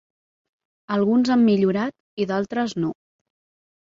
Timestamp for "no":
2.85-2.91